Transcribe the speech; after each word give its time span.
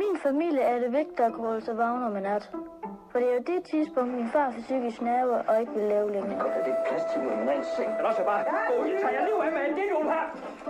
min 0.00 0.16
familie 0.26 0.60
er 0.60 0.78
det 0.78 0.92
vigtigt 0.92 1.20
at 1.20 1.32
kunne 1.32 1.46
holde 1.46 1.64
sig 1.64 1.76
vågen 1.78 2.02
om 2.08 2.16
en 2.16 2.22
nat. 2.22 2.44
For 3.10 3.18
det 3.18 3.28
er 3.30 3.34
jo 3.38 3.42
det 3.52 3.60
tidspunkt, 3.64 4.10
min 4.14 4.28
far 4.34 4.50
får 4.50 4.60
psykisk 4.60 5.00
nerver 5.02 5.38
og 5.48 5.60
ikke 5.60 5.72
vil 5.72 5.82
lave 5.94 6.12
længere. 6.12 6.40
Godt, 6.42 6.52
er 6.52 6.64
det 6.64 6.74
plads 6.88 7.04
til 7.10 7.20
en 7.20 7.26
normal 7.28 7.64
seng? 7.76 7.90
Men 7.96 8.04
også 8.10 8.22
bare, 8.24 8.44
gå, 8.68 8.84
I 8.84 8.90
tager 9.02 9.24
liv 9.28 9.36
af 9.46 9.52
med 9.56 9.62
en 9.68 9.74
det, 9.78 9.86
her. 10.12 10.24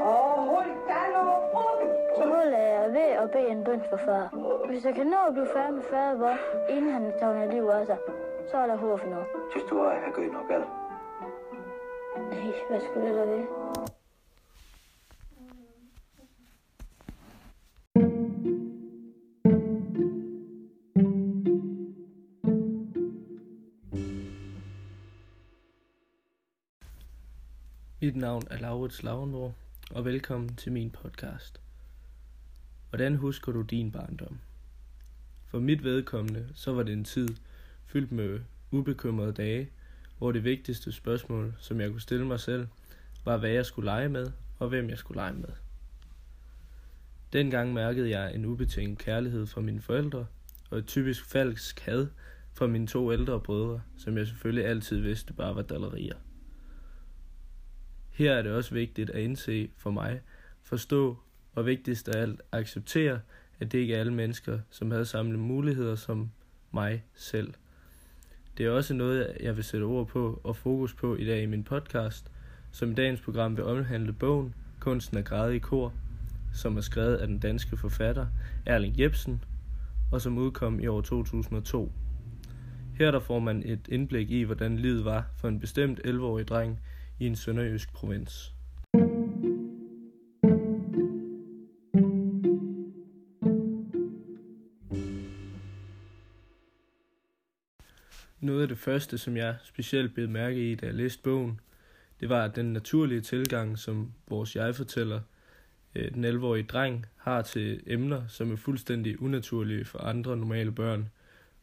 Åh, 0.08 0.38
hold 0.54 0.70
da 0.88 1.00
nu 1.14 1.22
op! 1.30 1.80
Så 2.16 2.22
målet 2.32 2.58
er 2.74 2.88
ved 2.98 3.10
at 3.22 3.30
bede 3.30 3.48
en 3.48 3.64
bøn 3.64 3.82
for 3.90 3.96
far. 3.96 4.26
Hvis 4.66 4.84
jeg 4.84 4.94
kan 4.94 5.06
nå 5.06 5.20
at 5.28 5.32
blive 5.34 5.48
færdig 5.56 5.74
med 5.74 5.82
fader 5.82 6.14
vor, 6.18 6.36
inden 6.74 6.90
han 6.92 7.12
tager 7.18 7.50
liv 7.54 7.64
af 7.64 7.86
sig, 7.86 7.98
så 8.50 8.56
er 8.56 8.66
der 8.66 8.76
håb 8.76 9.00
for 9.00 9.08
noget. 9.08 9.26
Synes 9.50 9.66
du, 9.70 9.84
at 9.84 9.96
jeg 10.04 10.12
gør 10.14 10.22
nok 10.38 10.50
alt? 10.50 10.68
Nej, 12.30 12.52
hvad 12.68 12.80
skulle 12.80 13.08
det 13.08 13.16
da 13.16 13.24
være? 13.24 13.91
Mit 28.02 28.16
navn 28.16 28.42
er 28.50 28.58
Laurits 28.58 29.02
Lavendor, 29.02 29.54
og 29.90 30.04
velkommen 30.04 30.56
til 30.56 30.72
min 30.72 30.90
podcast. 30.90 31.60
Hvordan 32.88 33.16
husker 33.16 33.52
du 33.52 33.62
din 33.62 33.92
barndom? 33.92 34.38
For 35.46 35.58
mit 35.58 35.84
vedkommende, 35.84 36.48
så 36.54 36.72
var 36.72 36.82
det 36.82 36.92
en 36.92 37.04
tid 37.04 37.28
fyldt 37.86 38.12
med 38.12 38.40
ubekymrede 38.70 39.32
dage, 39.32 39.70
hvor 40.18 40.32
det 40.32 40.44
vigtigste 40.44 40.92
spørgsmål, 40.92 41.54
som 41.58 41.80
jeg 41.80 41.90
kunne 41.90 42.00
stille 42.00 42.26
mig 42.26 42.40
selv, 42.40 42.66
var 43.24 43.36
hvad 43.36 43.50
jeg 43.50 43.66
skulle 43.66 43.86
lege 43.86 44.08
med, 44.08 44.30
og 44.58 44.68
hvem 44.68 44.90
jeg 44.90 44.98
skulle 44.98 45.20
lege 45.20 45.34
med. 45.34 45.52
Dengang 47.32 47.72
mærkede 47.72 48.10
jeg 48.10 48.34
en 48.34 48.44
ubetinget 48.44 48.98
kærlighed 48.98 49.46
fra 49.46 49.60
mine 49.60 49.80
forældre, 49.80 50.26
og 50.70 50.78
et 50.78 50.86
typisk 50.86 51.24
falsk 51.24 51.80
had 51.80 52.06
fra 52.54 52.66
mine 52.66 52.86
to 52.86 53.12
ældre 53.12 53.40
brødre, 53.40 53.82
som 53.96 54.18
jeg 54.18 54.26
selvfølgelig 54.26 54.66
altid 54.66 55.00
vidste 55.00 55.32
bare 55.32 55.56
var 55.56 55.62
dallerier. 55.62 56.16
Her 58.22 58.32
er 58.32 58.42
det 58.42 58.52
også 58.52 58.74
vigtigt 58.74 59.10
at 59.10 59.22
indse 59.22 59.68
for 59.76 59.90
mig, 59.90 60.20
forstå 60.62 61.16
og 61.54 61.66
vigtigst 61.66 62.08
af 62.08 62.22
alt 62.22 62.42
acceptere, 62.52 63.20
at 63.60 63.72
det 63.72 63.78
ikke 63.78 63.94
er 63.94 64.00
alle 64.00 64.12
mennesker, 64.12 64.58
som 64.70 64.90
havde 64.90 65.04
samme 65.04 65.36
muligheder 65.36 65.94
som 65.96 66.30
mig 66.72 67.04
selv. 67.14 67.54
Det 68.58 68.66
er 68.66 68.70
også 68.70 68.94
noget, 68.94 69.36
jeg 69.40 69.56
vil 69.56 69.64
sætte 69.64 69.84
ord 69.84 70.06
på 70.06 70.40
og 70.44 70.56
fokus 70.56 70.94
på 70.94 71.16
i 71.16 71.26
dag 71.26 71.42
i 71.42 71.46
min 71.46 71.64
podcast, 71.64 72.30
som 72.72 72.90
i 72.90 72.94
dagens 72.94 73.20
program 73.20 73.56
vil 73.56 73.64
omhandle 73.64 74.12
bogen 74.12 74.54
Kunsten 74.80 75.18
at 75.18 75.24
græde 75.24 75.56
i 75.56 75.58
kor, 75.58 75.92
som 76.54 76.76
er 76.76 76.80
skrevet 76.80 77.16
af 77.16 77.26
den 77.26 77.38
danske 77.38 77.76
forfatter 77.76 78.26
Erling 78.66 79.00
Jebsen, 79.00 79.44
og 80.12 80.20
som 80.20 80.38
udkom 80.38 80.80
i 80.80 80.86
år 80.86 81.00
2002. 81.00 81.92
Her 82.98 83.10
der 83.10 83.20
får 83.20 83.38
man 83.38 83.62
et 83.66 83.88
indblik 83.88 84.30
i, 84.30 84.42
hvordan 84.42 84.76
livet 84.76 85.04
var 85.04 85.26
for 85.36 85.48
en 85.48 85.60
bestemt 85.60 86.00
11-årig 86.06 86.48
dreng 86.48 86.80
i 87.22 87.26
en 87.26 87.36
sønderjysk 87.36 87.92
provins. 87.92 88.52
Noget 98.40 98.62
af 98.62 98.68
det 98.68 98.78
første, 98.78 99.18
som 99.18 99.36
jeg 99.36 99.56
specielt 99.64 100.14
blev 100.14 100.28
mærke 100.28 100.72
i, 100.72 100.74
da 100.74 100.86
jeg 100.86 100.94
læste 100.94 101.22
bogen, 101.22 101.60
det 102.20 102.28
var 102.28 102.48
den 102.48 102.72
naturlige 102.72 103.20
tilgang, 103.20 103.78
som 103.78 104.12
vores 104.28 104.56
jeg-fortæller, 104.56 105.20
øh, 105.94 106.14
den 106.14 106.24
11-årige 106.24 106.66
dreng, 106.66 107.06
har 107.16 107.42
til 107.42 107.82
emner, 107.86 108.26
som 108.28 108.52
er 108.52 108.56
fuldstændig 108.56 109.22
unaturlige 109.22 109.84
for 109.84 109.98
andre 109.98 110.36
normale 110.36 110.72
børn, 110.72 111.10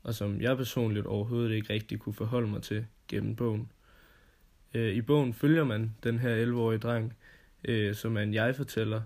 og 0.03 0.13
som 0.13 0.41
jeg 0.41 0.57
personligt 0.57 1.05
overhovedet 1.05 1.51
ikke 1.51 1.73
rigtig 1.73 1.99
kunne 1.99 2.13
forholde 2.13 2.47
mig 2.47 2.61
til 2.61 2.85
gennem 3.07 3.35
bogen. 3.35 3.71
Øh, 4.73 4.95
I 4.95 5.01
bogen 5.01 5.33
følger 5.33 5.63
man 5.63 5.95
den 6.03 6.19
her 6.19 6.45
11-årige 6.45 6.79
dreng, 6.79 7.13
øh, 7.65 7.95
som 7.95 8.17
er 8.17 8.21
en 8.21 8.33
jeg-fortæller, 8.33 9.01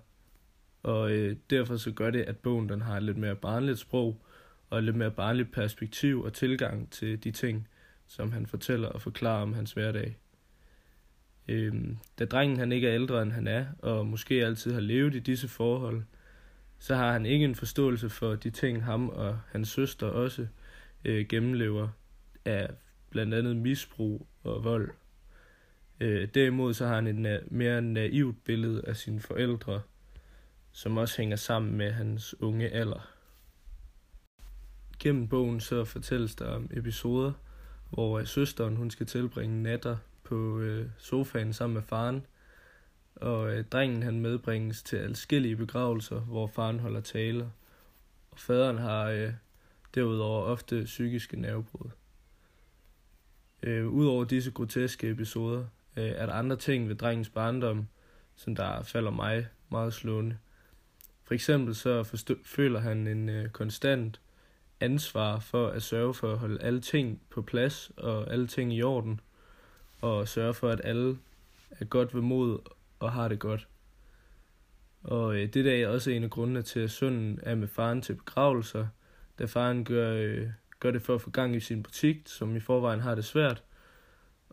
og 0.84 1.12
øh, 1.12 1.35
derfor 1.50 1.78
så 1.78 1.91
gør 1.91 2.09
det, 2.09 2.22
at 2.22 2.38
bogen 2.38 2.69
den 2.69 2.81
har 2.81 2.97
et 2.97 3.03
lidt 3.03 3.18
mere 3.18 3.35
barnligt 3.35 3.79
sprog, 3.79 4.22
og 4.69 4.78
et 4.78 4.84
lidt 4.84 4.96
mere 4.96 5.12
barnligt 5.12 5.51
perspektiv 5.51 6.22
og 6.22 6.34
tilgang 6.34 6.91
til 6.91 7.24
de 7.24 7.31
ting, 7.31 7.68
som 8.07 8.31
han 8.31 8.47
fortæller 8.47 8.88
og 8.88 9.01
forklarer 9.01 9.41
om 9.41 9.53
hans 9.53 9.72
hverdag. 9.72 10.18
Øhm, 11.47 11.97
da 12.19 12.25
drengen 12.25 12.57
han 12.57 12.72
ikke 12.72 12.88
er 12.88 12.95
ældre 12.95 13.22
end 13.22 13.31
han 13.31 13.47
er, 13.47 13.66
og 13.80 14.07
måske 14.07 14.45
altid 14.45 14.74
har 14.74 14.81
levet 14.81 15.16
i 15.16 15.19
disse 15.19 15.47
forhold, 15.47 16.03
så 16.80 16.95
har 16.95 17.12
han 17.12 17.25
ikke 17.25 17.45
en 17.45 17.56
forståelse 17.56 18.09
for 18.09 18.35
de 18.35 18.50
ting, 18.50 18.84
ham 18.84 19.09
og 19.09 19.40
hans 19.51 19.69
søster 19.69 20.07
også 20.07 20.47
øh, 21.06 21.25
gennemlever 21.28 21.90
af 22.45 22.69
blandt 23.09 23.34
andet 23.34 23.56
misbrug 23.56 24.28
og 24.44 24.63
vold. 24.63 24.91
Øh, 25.99 26.27
derimod 26.33 26.73
så 26.73 26.87
har 26.87 26.95
han 26.95 27.07
et 27.07 27.37
na- 27.37 27.47
mere 27.47 27.81
naivt 27.81 28.43
billede 28.43 28.85
af 28.87 28.95
sine 28.95 29.19
forældre, 29.19 29.81
som 30.71 30.97
også 30.97 31.17
hænger 31.17 31.35
sammen 31.35 31.77
med 31.77 31.91
hans 31.91 32.41
unge 32.41 32.69
alder. 32.69 33.09
Gennem 34.99 35.27
bogen 35.27 35.59
så 35.59 35.85
fortælles 35.85 36.35
der 36.35 36.47
om 36.47 36.69
episoder, 36.73 37.31
hvor 37.89 38.19
øh, 38.19 38.27
søsteren 38.27 38.75
hun 38.75 38.91
skal 38.91 39.05
tilbringe 39.05 39.63
natter 39.63 39.97
på 40.23 40.59
øh, 40.59 40.89
sofaen 40.97 41.53
sammen 41.53 41.73
med 41.73 41.81
faren, 41.83 42.25
og 43.15 43.53
øh, 43.53 43.65
drengen 43.65 44.03
han 44.03 44.19
medbringes 44.19 44.83
til 44.83 44.97
adskillige 44.97 45.55
begravelser, 45.55 46.19
hvor 46.19 46.47
faren 46.47 46.79
holder 46.79 47.01
taler, 47.01 47.49
og 48.31 48.39
faderen 48.39 48.77
har 48.77 49.03
øh, 49.03 49.33
derudover 49.95 50.43
ofte 50.43 50.83
psykiske 50.83 51.41
nervebrud. 51.41 51.89
Øh, 53.63 53.87
Udover 53.87 54.23
disse 54.23 54.51
groteske 54.51 55.09
episoder, 55.09 55.65
øh, 55.97 56.11
er 56.15 56.25
der 56.25 56.33
andre 56.33 56.55
ting 56.55 56.89
ved 56.89 56.95
drengens 56.95 57.29
barndom, 57.29 57.87
som 58.35 58.55
der 58.55 58.83
falder 58.83 59.11
mig 59.11 59.47
meget 59.69 59.93
slående. 59.93 60.37
For 61.23 61.33
eksempel 61.33 61.75
så 61.75 62.03
forstø- 62.03 62.43
føler 62.45 62.79
han 62.79 63.07
en 63.07 63.29
øh, 63.29 63.49
konstant 63.49 64.21
ansvar 64.79 65.39
for 65.39 65.67
at 65.67 65.83
sørge 65.83 66.13
for 66.13 66.31
at 66.31 66.37
holde 66.37 66.61
alle 66.61 66.81
ting 66.81 67.21
på 67.29 67.41
plads 67.41 67.91
og 67.97 68.31
alle 68.31 68.47
ting 68.47 68.73
i 68.73 68.81
orden, 68.81 69.19
og 70.01 70.27
sørge 70.27 70.53
for, 70.53 70.69
at 70.69 70.81
alle 70.83 71.17
er 71.71 71.85
godt 71.85 72.15
ved 72.15 72.21
mod 72.21 72.59
og 72.99 73.11
har 73.11 73.27
det 73.27 73.39
godt. 73.39 73.67
Og 75.03 75.35
øh, 75.35 75.53
det 75.53 75.65
der 75.65 75.83
er 75.83 75.87
også 75.87 76.11
en 76.11 76.23
af 76.23 76.29
grundene 76.29 76.61
til, 76.61 76.79
at 76.79 76.91
sønnen 76.91 77.39
er 77.43 77.55
med 77.55 77.67
faren 77.67 78.01
til 78.01 78.15
begravelser, 78.15 78.87
da 79.39 79.45
faren 79.45 79.85
gør, 79.85 80.13
øh, 80.13 80.47
gør 80.79 80.91
det 80.91 81.01
for 81.01 81.15
at 81.15 81.21
få 81.21 81.29
gang 81.29 81.55
i 81.55 81.59
sin 81.59 81.83
butik, 81.83 82.21
som 82.25 82.55
i 82.55 82.59
forvejen 82.59 82.99
har 82.99 83.15
det 83.15 83.25
svært, 83.25 83.63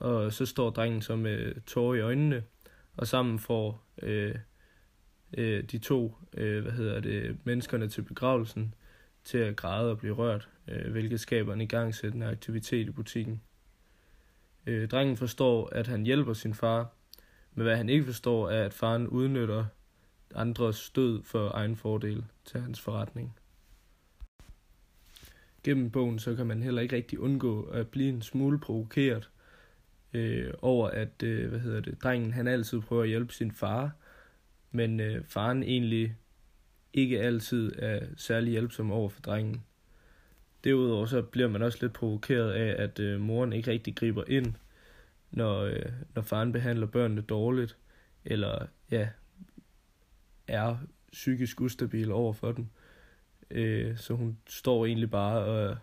og 0.01 0.33
så 0.33 0.47
står 0.47 0.71
drengen 0.71 1.03
så 1.03 1.17
med 1.17 1.61
tårer 1.67 1.95
i 1.95 2.01
øjnene, 2.01 2.43
og 2.97 3.07
sammen 3.07 3.39
får 3.39 3.87
øh, 4.03 4.35
øh, 5.37 5.65
de 5.65 5.79
to, 5.79 6.17
øh, 6.37 6.63
hvad 6.63 6.73
hedder 6.73 7.01
det, 7.01 7.39
menneskerne 7.45 7.89
til 7.89 8.03
begravelsen, 8.03 8.75
til 9.25 9.39
at 9.39 9.57
græde 9.57 9.91
og 9.91 9.99
blive 9.99 10.15
rørt, 10.15 10.49
øh, 10.69 10.91
hvilket 10.93 11.21
skaber 11.21 11.53
en 11.53 11.61
igangsættende 11.61 12.27
aktivitet 12.27 12.89
i 12.89 12.91
butikken. 12.91 13.43
Øh, 14.67 14.89
drengen 14.89 15.17
forstår, 15.17 15.69
at 15.73 15.87
han 15.87 16.05
hjælper 16.05 16.33
sin 16.33 16.55
far, 16.55 16.95
men 17.55 17.63
hvad 17.63 17.77
han 17.77 17.89
ikke 17.89 18.05
forstår, 18.05 18.51
er, 18.51 18.65
at 18.65 18.75
faren 18.75 19.09
udnytter 19.09 19.65
andres 20.35 20.91
død 20.91 21.23
for 21.23 21.51
egen 21.55 21.77
fordel 21.77 22.25
til 22.45 22.61
hans 22.61 22.81
forretning. 22.81 23.37
Gennem 25.65 25.91
bogen 25.91 26.19
så 26.19 26.35
kan 26.35 26.47
man 26.47 26.63
heller 26.63 26.83
ikke 26.83 26.97
rigtig 26.97 27.19
undgå 27.19 27.63
at 27.63 27.89
blive 27.89 28.09
en 28.09 28.23
smule 28.23 28.59
provokeret 28.59 29.31
øh, 30.15 30.55
over, 30.63 30.89
at 30.89 31.23
øh, 31.23 31.49
hvad 31.49 31.61
hedder 31.61 31.81
det, 31.81 32.03
drengen 32.03 32.33
han 32.33 32.47
altid 32.47 32.81
prøver 32.81 33.03
at 33.03 33.09
hjælpe 33.09 33.33
sin 33.33 33.53
far, 33.53 33.91
men 34.71 35.01
øh, 35.01 35.25
faren 35.25 35.63
egentlig 35.63 36.17
ikke 36.93 37.21
altid 37.21 37.73
er 37.79 38.07
særlig 38.17 38.51
hjælpsom 38.51 38.93
over 38.93 39.09
for 39.09 39.21
drengen. 39.21 39.65
Derudover 40.65 41.07
så 41.07 41.23
bliver 41.23 41.49
man 41.49 41.63
også 41.63 41.79
lidt 41.81 41.93
provokeret 41.93 42.53
af, 42.53 42.83
at 42.83 43.01
øh, 43.01 43.21
moren 43.21 43.53
ikke 43.53 43.71
rigtig 43.71 43.97
griber 43.97 44.25
ind, 44.29 44.55
når, 45.31 45.61
øh, 45.61 45.93
når 46.15 46.23
faren 46.23 46.53
behandler 46.53 46.87
børnene 46.87 47.21
dårligt, 47.21 47.77
eller 48.25 48.67
ja, 48.91 49.09
er 50.49 50.77
psykisk 51.13 51.61
ustabil 51.61 52.13
over 52.13 52.33
for 52.33 52.53
dem. 52.53 52.67
Øh, 53.51 53.97
så 53.97 54.15
hun 54.15 54.39
står 54.49 54.87
egentlig 54.87 55.11
bare 55.11 55.45
og 55.45 55.77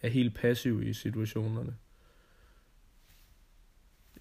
er 0.00 0.08
helt 0.08 0.34
passiv 0.34 0.82
i 0.82 0.92
situationerne. 0.92 1.76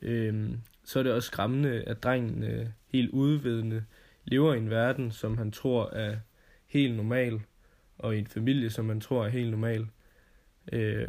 Øh, 0.01 0.49
så 0.83 0.99
er 0.99 1.03
det 1.03 1.11
også 1.11 1.27
skræmmende, 1.27 1.83
at 1.83 2.03
drengen 2.03 2.43
øh, 2.43 2.67
helt 2.87 3.09
udvidende 3.09 3.83
lever 4.25 4.53
i 4.53 4.57
en 4.57 4.69
verden, 4.69 5.11
som 5.11 5.37
han 5.37 5.51
tror 5.51 5.89
er 5.89 6.17
helt 6.65 6.95
normal, 6.95 7.41
og 7.97 8.15
i 8.15 8.19
en 8.19 8.27
familie, 8.27 8.69
som 8.69 8.89
han 8.89 9.01
tror 9.01 9.25
er 9.25 9.29
helt 9.29 9.51
normal. 9.51 9.87
Øh, 10.71 11.07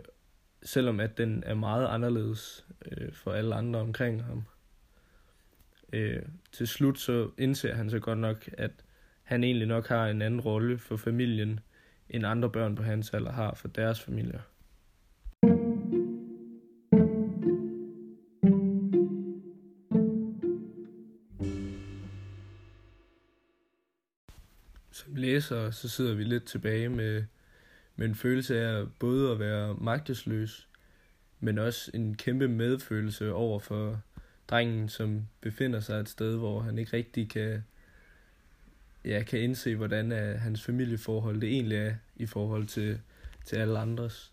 selvom 0.62 1.00
at 1.00 1.19
den 1.19 1.43
er 1.46 1.55
meget 1.55 1.87
anderledes 1.87 2.67
øh, 2.93 3.12
for 3.12 3.32
alle 3.32 3.55
andre 3.55 3.81
omkring 3.81 4.25
ham. 4.25 4.44
Øh, 5.93 6.23
til 6.52 6.69
slut 6.69 6.99
så 6.99 7.31
indser 7.38 7.75
han 7.75 7.91
så 7.91 7.99
godt 7.99 8.19
nok, 8.19 8.49
at 8.52 8.70
han 9.23 9.44
egentlig 9.44 9.69
nok 9.69 9.88
har 9.88 10.06
en 10.06 10.23
anden 10.23 10.41
rolle 10.41 10.79
for 10.79 10.96
familien, 10.96 11.61
end 12.11 12.26
andre 12.26 12.50
børn 12.50 12.75
på 12.75 12.82
hans 12.82 13.14
alder 13.14 13.32
har 13.32 13.55
for 13.55 13.69
deres 13.69 14.00
familier. 14.00 14.41
Som 24.98 25.14
læser, 25.14 25.70
så 25.70 25.88
sidder 25.88 26.14
vi 26.14 26.24
lidt 26.24 26.44
tilbage 26.44 26.88
med, 26.88 27.24
med 27.96 28.06
en 28.06 28.14
følelse 28.14 28.60
af 28.60 28.86
både 28.98 29.32
at 29.32 29.38
være 29.38 29.74
magtesløs, 29.74 30.68
men 31.40 31.58
også 31.58 31.90
en 31.94 32.14
kæmpe 32.14 32.48
medfølelse 32.48 33.32
over 33.32 33.58
for 33.58 34.00
drengen, 34.48 34.88
som 34.88 35.26
befinder 35.40 35.80
sig 35.80 36.00
et 36.00 36.08
sted, 36.08 36.36
hvor 36.36 36.60
han 36.60 36.78
ikke 36.78 36.96
rigtig 36.96 37.30
kan, 37.30 37.64
ja, 39.04 39.22
kan 39.22 39.40
indse, 39.40 39.76
hvordan 39.76 40.12
er 40.12 40.36
hans 40.36 40.62
familieforhold 40.62 41.40
det 41.40 41.48
egentlig 41.48 41.78
er 41.78 41.94
i 42.16 42.26
forhold 42.26 42.66
til, 42.66 43.00
til 43.44 43.56
alle 43.56 43.78
andres. 43.78 44.32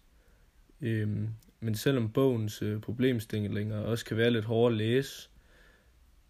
Øhm, 0.81 1.29
men 1.59 1.75
selvom 1.75 2.11
bogens 2.11 2.61
øh, 2.61 2.81
problemstillinger 2.81 3.79
også 3.79 4.05
kan 4.05 4.17
være 4.17 4.31
lidt 4.31 4.45
hårde 4.45 4.73
at 4.73 4.77
læse, 4.77 5.29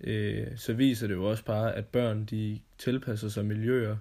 øh, 0.02 0.48
så 0.58 0.74
viser 0.74 1.08
det 1.08 1.14
jo 1.14 1.30
også 1.30 1.46
bare, 1.46 1.76
at 1.76 1.86
børn 1.86 2.26
de 2.26 2.60
tilpasser 2.78 3.30
sig 3.30 3.46
miljøer, 3.46 3.98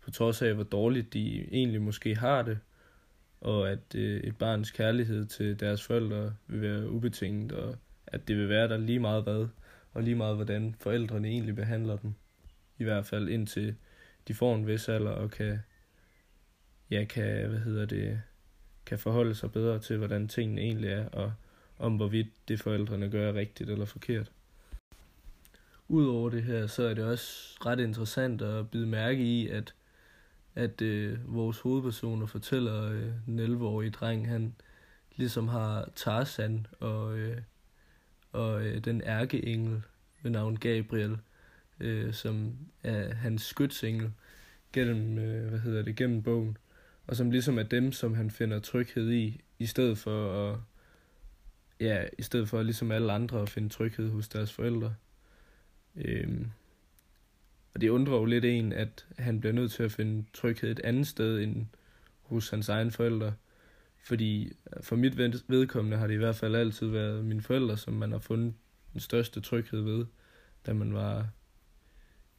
på 0.00 0.10
trods 0.10 0.42
af, 0.42 0.54
hvor 0.54 0.64
dårligt 0.64 1.12
de 1.12 1.54
egentlig 1.54 1.82
måske 1.82 2.14
har 2.14 2.42
det, 2.42 2.58
og 3.40 3.70
at 3.70 3.94
øh, 3.94 4.20
et 4.20 4.36
barns 4.36 4.70
kærlighed 4.70 5.26
til 5.26 5.60
deres 5.60 5.82
forældre 5.82 6.34
vil 6.46 6.62
være 6.62 6.90
ubetinget, 6.90 7.52
og 7.52 7.76
at 8.06 8.28
det 8.28 8.36
vil 8.36 8.48
være 8.48 8.68
der 8.68 8.76
lige 8.76 9.00
meget 9.00 9.22
hvad, 9.22 9.48
og 9.92 10.02
lige 10.02 10.16
meget 10.16 10.36
hvordan 10.36 10.74
forældrene 10.80 11.28
egentlig 11.28 11.56
behandler 11.56 11.96
dem. 11.96 12.14
I 12.78 12.84
hvert 12.84 13.06
fald 13.06 13.28
indtil 13.28 13.74
de 14.28 14.34
får 14.34 14.54
en 14.54 14.66
vis 14.66 14.88
alder 14.88 15.10
og 15.10 15.30
kan, 15.30 15.58
ja, 16.90 17.04
kan, 17.04 17.48
hvad 17.48 17.58
hedder 17.58 17.86
det, 17.86 18.20
kan 18.86 18.98
forholde 18.98 19.34
sig 19.34 19.52
bedre 19.52 19.78
til, 19.78 19.96
hvordan 19.96 20.28
tingene 20.28 20.60
egentlig 20.60 20.90
er, 20.90 21.08
og 21.08 21.32
om 21.78 21.96
hvorvidt 21.96 22.48
det 22.48 22.60
forældrene 22.60 23.10
gør 23.10 23.28
er 23.28 23.34
rigtigt 23.34 23.70
eller 23.70 23.84
forkert. 23.84 24.32
Udover 25.88 26.30
det 26.30 26.42
her, 26.42 26.66
så 26.66 26.82
er 26.82 26.94
det 26.94 27.04
også 27.04 27.56
ret 27.66 27.80
interessant 27.80 28.42
at 28.42 28.70
bide 28.70 28.86
mærke 28.86 29.22
i, 29.22 29.48
at, 29.48 29.74
at 30.54 30.82
øh, 30.82 31.34
vores 31.34 31.60
hovedpersoner 31.60 32.26
fortæller 32.26 32.84
øh, 32.84 33.12
den 33.26 33.40
11-årige 33.40 33.90
dreng, 33.90 34.28
han 34.28 34.54
ligesom 35.16 35.48
har 35.48 35.88
Tarzan 35.94 36.66
og, 36.80 37.18
øh, 37.18 37.38
og 38.32 38.66
øh, 38.66 38.84
den 38.84 39.02
ærkeengel 39.04 39.82
ved 40.22 40.30
navn 40.30 40.56
Gabriel, 40.56 41.18
øh, 41.80 42.14
som 42.14 42.56
er 42.82 43.14
hans 43.14 43.42
skytsengel 43.42 44.12
gennem, 44.72 45.18
øh, 45.18 45.48
hvad 45.48 45.58
hedder 45.58 45.82
det, 45.82 45.96
gennem 45.96 46.22
bogen, 46.22 46.56
og 47.06 47.16
som 47.16 47.30
ligesom 47.30 47.58
er 47.58 47.62
dem, 47.62 47.92
som 47.92 48.14
han 48.14 48.30
finder 48.30 48.60
tryghed 48.60 49.10
i, 49.10 49.40
i 49.58 49.66
stedet 49.66 49.98
for 49.98 50.50
at, 50.50 50.58
ja, 51.80 52.04
i 52.18 52.22
stedet 52.22 52.48
for 52.48 52.62
ligesom 52.62 52.90
alle 52.90 53.12
andre 53.12 53.42
at 53.42 53.48
finde 53.48 53.68
tryghed 53.68 54.10
hos 54.10 54.28
deres 54.28 54.52
forældre. 54.52 54.94
Øh, 55.96 56.46
og 57.74 57.80
det 57.80 57.88
undrer 57.88 58.16
jo 58.16 58.24
lidt 58.24 58.44
en, 58.44 58.72
at 58.72 59.06
han 59.18 59.40
bliver 59.40 59.52
nødt 59.52 59.72
til 59.72 59.82
at 59.82 59.92
finde 59.92 60.24
tryghed 60.32 60.70
et 60.70 60.80
andet 60.80 61.06
sted 61.06 61.40
end 61.40 61.66
hos 62.22 62.50
hans 62.50 62.68
egne 62.68 62.90
forældre. 62.90 63.34
Fordi 64.04 64.46
øh, 64.46 64.82
for 64.82 64.96
mit 64.96 65.18
vedkommende 65.48 65.96
har 65.96 66.06
det 66.06 66.14
i 66.14 66.18
hvert 66.18 66.36
fald 66.36 66.54
altid 66.54 66.86
været 66.86 67.24
mine 67.24 67.42
forældre, 67.42 67.76
som 67.76 67.94
man 67.94 68.12
har 68.12 68.18
fundet 68.18 68.54
den 68.92 69.00
største 69.00 69.40
tryghed 69.40 69.80
ved, 69.80 70.06
da 70.66 70.72
man 70.72 70.94
var 70.94 71.28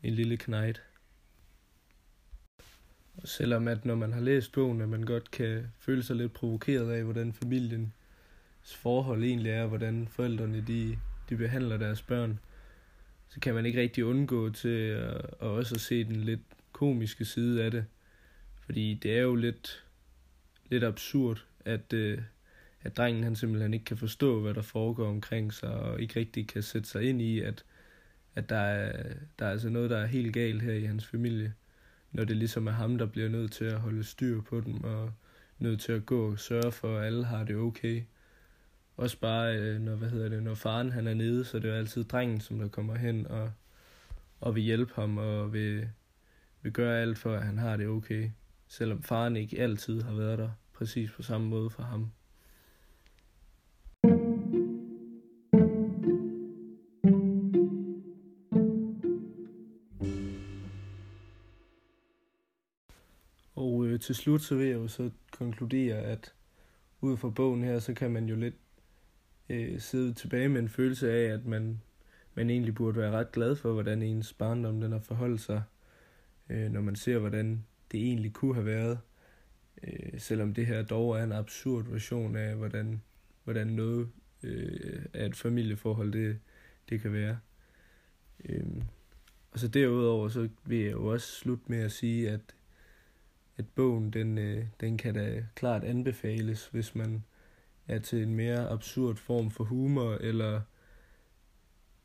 en 0.03 0.13
lille 0.13 0.37
knægt. 0.37 0.83
Og 3.15 3.27
selvom 3.27 3.67
at 3.67 3.85
når 3.85 3.95
man 3.95 4.13
har 4.13 4.21
læst 4.21 4.51
bogen, 4.51 4.81
at 4.81 4.89
man 4.89 5.03
godt 5.03 5.31
kan 5.31 5.67
føle 5.79 6.03
sig 6.03 6.15
lidt 6.15 6.33
provokeret 6.33 6.91
af, 6.91 7.03
hvordan 7.03 7.33
familiens 7.33 7.91
forhold 8.63 9.23
egentlig 9.23 9.51
er, 9.51 9.65
hvordan 9.65 10.07
forældrene 10.07 10.63
de, 10.67 10.97
de 11.29 11.37
behandler 11.37 11.77
deres 11.77 12.01
børn, 12.01 12.39
så 13.33 13.39
kan 13.39 13.53
man 13.53 13.65
ikke 13.65 13.81
rigtig 13.81 14.05
undgå 14.05 14.49
til 14.49 14.77
at, 14.87 15.15
at 15.15 15.47
også 15.47 15.79
se 15.79 16.03
den 16.03 16.15
lidt 16.15 16.41
komiske 16.71 17.25
side 17.25 17.63
af 17.63 17.71
det. 17.71 17.85
Fordi 18.65 18.93
det 18.93 19.17
er 19.17 19.21
jo 19.21 19.35
lidt, 19.35 19.83
lidt 20.69 20.83
absurd, 20.83 21.45
at, 21.65 21.93
øh, 21.93 22.21
at 22.81 22.97
drengen 22.97 23.23
han 23.23 23.35
simpelthen 23.35 23.73
ikke 23.73 23.85
kan 23.85 23.97
forstå, 23.97 24.41
hvad 24.41 24.53
der 24.53 24.61
foregår 24.61 25.07
omkring 25.07 25.53
sig, 25.53 25.69
og 25.69 26.01
ikke 26.01 26.19
rigtig 26.19 26.47
kan 26.47 26.63
sætte 26.63 26.89
sig 26.89 27.03
ind 27.03 27.21
i, 27.21 27.39
at, 27.39 27.63
at 28.35 28.49
der, 28.49 28.55
er, 28.55 29.13
der 29.39 29.45
er 29.45 29.51
altså 29.51 29.69
noget, 29.69 29.89
der 29.89 29.97
er 29.97 30.05
helt 30.05 30.33
galt 30.33 30.61
her 30.61 30.73
i 30.73 30.85
hans 30.85 31.05
familie, 31.05 31.53
når 32.11 32.23
det 32.23 32.37
ligesom 32.37 32.67
er 32.67 32.71
ham, 32.71 32.97
der 32.97 33.05
bliver 33.05 33.29
nødt 33.29 33.51
til 33.51 33.65
at 33.65 33.79
holde 33.79 34.03
styr 34.03 34.41
på 34.41 34.61
dem, 34.61 34.83
og 34.83 35.13
nødt 35.59 35.81
til 35.81 35.91
at 35.91 36.05
gå 36.05 36.31
og 36.31 36.39
sørge 36.39 36.71
for, 36.71 36.97
at 36.97 37.05
alle 37.05 37.25
har 37.25 37.43
det 37.43 37.55
okay. 37.55 38.03
Også 39.01 39.19
bare, 39.19 39.57
øh, 39.57 39.81
når, 39.81 39.95
hvad 39.95 40.09
hedder 40.09 40.29
det, 40.29 40.43
når 40.43 40.55
faren 40.55 40.91
han 40.91 41.07
er 41.07 41.13
nede, 41.13 41.45
så 41.45 41.59
det 41.59 41.65
er 41.65 41.69
jo 41.69 41.79
altid 41.79 42.03
drengen, 42.03 42.41
som 42.41 42.59
der 42.59 42.67
kommer 42.67 42.95
hen 42.95 43.27
og, 43.27 43.51
og 44.39 44.55
vil 44.55 44.63
hjælpe 44.63 44.93
ham, 44.95 45.17
og 45.17 45.53
vil, 45.53 45.89
vil 46.61 46.73
gøre 46.73 47.01
alt 47.01 47.17
for, 47.17 47.35
at 47.35 47.43
han 47.43 47.57
har 47.57 47.77
det 47.77 47.87
okay. 47.87 48.29
Selvom 48.67 49.03
faren 49.03 49.35
ikke 49.35 49.59
altid 49.59 50.01
har 50.01 50.13
været 50.13 50.39
der 50.39 50.49
præcis 50.73 51.11
på 51.11 51.23
samme 51.23 51.47
måde 51.47 51.69
for 51.69 51.83
ham. 51.83 52.11
Og 63.55 63.85
øh, 63.85 63.99
til 63.99 64.15
slut 64.15 64.41
så 64.41 64.55
vil 64.55 64.67
jeg 64.67 64.75
jo 64.75 64.87
så 64.87 65.09
konkludere, 65.31 65.95
at 65.97 66.33
ud 67.01 67.17
fra 67.17 67.29
bogen 67.29 67.63
her, 67.63 67.79
så 67.79 67.93
kan 67.93 68.11
man 68.11 68.25
jo 68.25 68.35
lidt 68.35 68.55
øh, 69.51 69.79
sidde 69.79 70.13
tilbage 70.13 70.49
med 70.49 70.61
en 70.61 70.69
følelse 70.69 71.11
af, 71.11 71.33
at 71.33 71.45
man, 71.45 71.81
man 72.35 72.49
egentlig 72.49 72.75
burde 72.75 72.97
være 72.97 73.11
ret 73.11 73.31
glad 73.31 73.55
for, 73.55 73.73
hvordan 73.73 74.01
ens 74.01 74.33
barndom 74.33 74.81
den 74.81 74.91
har 74.91 74.99
forholdt 74.99 75.41
sig, 75.41 75.63
øh, 76.49 76.71
når 76.71 76.81
man 76.81 76.95
ser, 76.95 77.17
hvordan 77.17 77.65
det 77.91 77.99
egentlig 77.99 78.33
kunne 78.33 78.53
have 78.53 78.65
været. 78.65 78.99
Øh, 79.83 80.19
selvom 80.19 80.53
det 80.53 80.65
her 80.65 80.83
dog 80.83 81.19
er 81.19 81.23
en 81.23 81.31
absurd 81.31 81.85
version 81.85 82.35
af, 82.35 82.55
hvordan, 82.55 83.01
hvordan 83.43 83.67
noget 83.67 84.09
øh, 84.43 85.05
af 85.13 85.25
et 85.25 85.35
familieforhold 85.35 86.11
det, 86.11 86.39
det 86.89 87.01
kan 87.01 87.13
være. 87.13 87.39
Øh, 88.45 88.65
og 89.51 89.59
så 89.59 89.67
derudover, 89.67 90.29
så 90.29 90.49
vil 90.65 90.79
jeg 90.79 90.91
jo 90.91 91.05
også 91.05 91.27
slutte 91.27 91.63
med 91.67 91.77
at 91.77 91.91
sige, 91.91 92.29
at, 92.29 92.55
at 93.57 93.65
bogen, 93.75 94.13
den, 94.13 94.37
øh, 94.37 94.65
den 94.79 94.97
kan 94.97 95.13
da 95.13 95.45
klart 95.55 95.83
anbefales, 95.83 96.67
hvis 96.67 96.95
man 96.95 97.23
er 97.87 97.99
til 97.99 98.23
en 98.23 98.35
mere 98.35 98.69
absurd 98.69 99.15
form 99.15 99.51
for 99.51 99.63
humor, 99.63 100.13
eller, 100.13 100.61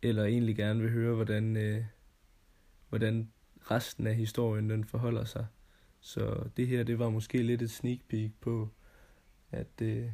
eller 0.03 0.25
egentlig 0.25 0.57
gerne 0.57 0.81
vil 0.81 0.91
høre, 0.91 1.15
hvordan, 1.15 1.57
øh, 1.57 1.85
hvordan 2.89 3.33
resten 3.71 4.07
af 4.07 4.15
historien 4.15 4.71
den 4.71 4.85
forholder 4.85 5.25
sig. 5.25 5.47
Så 6.01 6.49
det 6.57 6.67
her, 6.67 6.83
det 6.83 6.99
var 6.99 7.11
måske 7.11 7.43
lidt 7.43 7.63
et 7.63 7.71
sneak 7.71 7.99
peek 8.09 8.31
på, 8.41 8.69
at 9.51 9.83
øh, 9.83 10.11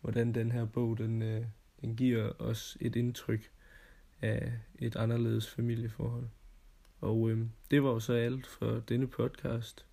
hvordan 0.00 0.34
den 0.34 0.52
her 0.52 0.64
bog, 0.64 0.98
den, 0.98 1.22
øh, 1.22 1.44
den 1.80 1.96
giver 1.96 2.32
os 2.38 2.78
et 2.80 2.96
indtryk 2.96 3.50
af 4.22 4.52
et 4.78 4.96
anderledes 4.96 5.50
familieforhold. 5.50 6.28
Og 7.00 7.30
øh, 7.30 7.46
det 7.70 7.82
var 7.82 7.90
jo 7.90 8.00
så 8.00 8.12
alt 8.12 8.46
for 8.46 8.82
denne 8.88 9.06
podcast. 9.06 9.86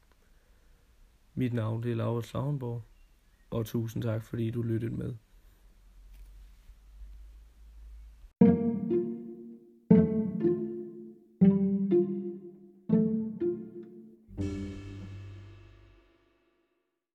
Mit 1.33 1.53
navn 1.53 1.83
det 1.83 1.91
er 1.91 1.95
Laura 1.95 2.21
Slavenborg, 2.21 2.83
og 3.55 3.65
tusind 3.65 4.03
tak 4.03 4.23
fordi 4.23 4.51
du 4.51 4.61
lyttede 4.61 4.95
med. 4.95 5.13